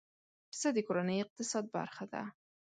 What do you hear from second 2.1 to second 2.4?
ده.